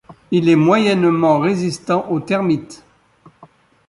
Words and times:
Il 0.31 0.49
est 0.49 0.55
moyennement 0.55 1.37
résistant 1.37 2.09
aux 2.09 2.19
termites. 2.19 2.83